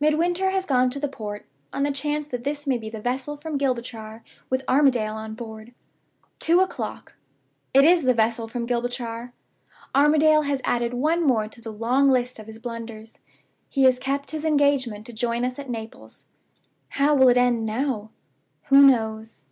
Midwinter 0.00 0.50
has 0.50 0.66
gone 0.66 0.90
to 0.90 0.98
the 0.98 1.06
port, 1.06 1.46
on 1.72 1.84
the 1.84 1.92
chance 1.92 2.26
that 2.26 2.42
this 2.42 2.66
may 2.66 2.76
be 2.78 2.90
the 2.90 3.00
vessel 3.00 3.36
from 3.36 3.56
Gibraltar, 3.56 4.24
with 4.50 4.64
Armadale 4.66 5.14
on 5.14 5.34
board. 5.36 5.72
"Two 6.40 6.58
o'clock. 6.58 7.14
It 7.72 7.84
is 7.84 8.02
the 8.02 8.12
vessel 8.12 8.48
from 8.48 8.66
Gibraltar. 8.66 9.32
Armadale 9.94 10.42
has 10.42 10.60
added 10.64 10.94
one 10.94 11.24
more 11.24 11.46
to 11.46 11.60
the 11.60 11.70
long 11.72 12.08
list 12.08 12.40
of 12.40 12.48
his 12.48 12.58
blunders: 12.58 13.18
he 13.68 13.84
has 13.84 14.00
kept 14.00 14.32
his 14.32 14.44
engagement 14.44 15.06
to 15.06 15.12
join 15.12 15.44
us 15.44 15.60
at 15.60 15.70
Naples. 15.70 16.24
"How 16.88 17.14
will 17.14 17.28
it 17.28 17.36
end 17.36 17.64
now? 17.64 18.10
"Who 18.70 18.82
knows?" 18.84 19.44